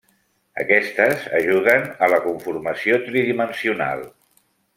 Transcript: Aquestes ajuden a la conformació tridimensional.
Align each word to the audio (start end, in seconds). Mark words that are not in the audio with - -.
Aquestes 0.61 1.27
ajuden 1.39 1.85
a 2.07 2.09
la 2.15 2.19
conformació 2.25 2.99
tridimensional. 3.05 4.05